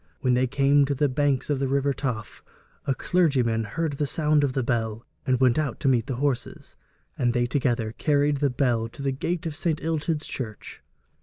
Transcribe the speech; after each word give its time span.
When 0.21 0.33
they 0.33 0.47
came 0.47 0.83
to 0.85 0.95
the 0.95 1.07
banks 1.07 1.47
of 1.51 1.59
the 1.59 1.67
river 1.67 1.93
Taff, 1.93 2.43
a 2.87 2.95
clergyman 2.95 3.65
heard 3.65 3.91
the 3.93 4.07
sound 4.07 4.43
of 4.43 4.53
the 4.53 4.63
bell, 4.63 5.05
and 5.27 5.39
went 5.39 5.59
out 5.59 5.79
to 5.81 5.87
meet 5.87 6.07
the 6.07 6.15
horse, 6.15 6.75
and 7.19 7.33
they 7.33 7.45
together 7.45 7.91
carried 7.95 8.37
the 8.37 8.49
bell 8.49 8.89
to 8.89 9.03
the 9.03 9.11
gate 9.11 9.45
of 9.45 9.55
St. 9.55 9.79
Illtyd's 9.79 10.25
church. 10.25 10.81